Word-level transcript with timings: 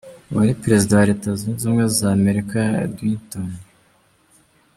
Uwari 0.29 0.53
perezida 0.63 0.91
wa 0.99 1.07
Leta 1.09 1.29
zunze 1.39 1.61
ubumwe 1.63 1.83
za 1.97 2.07
Amerika 2.17 2.59
Dwight 2.93 3.29
D. 3.47 3.49